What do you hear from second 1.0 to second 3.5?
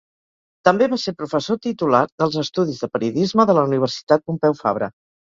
ser professor titular dels estudis de Periodisme